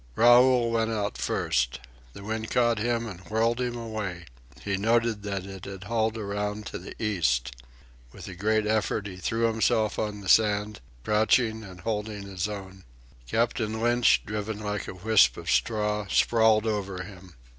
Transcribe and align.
Raoul 0.15 0.71
went 0.71 0.89
out 0.89 1.15
first. 1.19 1.79
The 2.13 2.23
wind 2.23 2.49
caught 2.49 2.79
him 2.79 3.05
and 3.07 3.19
whirled 3.29 3.61
him 3.61 3.77
away. 3.77 4.25
He 4.63 4.75
noted 4.75 5.21
that 5.21 5.45
it 5.45 5.65
had 5.65 5.83
hauled 5.83 6.17
around 6.17 6.65
to 6.65 6.79
the 6.79 6.95
east. 6.99 7.55
With 8.11 8.27
a 8.27 8.33
great 8.33 8.65
effort 8.65 9.05
he 9.05 9.17
threw 9.17 9.43
himself 9.45 9.99
on 9.99 10.21
the 10.21 10.27
sand, 10.27 10.79
crouching 11.03 11.63
and 11.63 11.81
holding 11.81 12.23
his 12.23 12.47
own. 12.49 12.83
Captain 13.27 13.79
Lynch, 13.79 14.23
driven 14.25 14.59
like 14.59 14.87
a 14.87 14.95
wisp 14.95 15.37
of 15.37 15.51
straw, 15.51 16.07
sprawled 16.07 16.65
over 16.65 17.03
him. 17.03 17.35